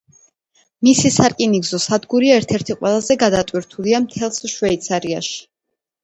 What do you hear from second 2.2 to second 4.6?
ერთ-ერთი ყველაზე გადატვირთულია მთელს